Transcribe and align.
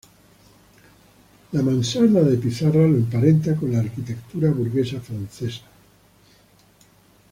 La 1.51 1.61
mansarda 1.61 2.23
de 2.23 2.35
pizarra 2.37 2.87
lo 2.87 2.97
emparenta 2.97 3.55
con 3.55 3.71
la 3.71 3.81
arquitectura 3.81 4.49
burguesa 4.49 4.99
francesa. 4.99 5.61